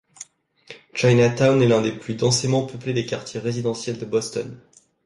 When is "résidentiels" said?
3.39-3.99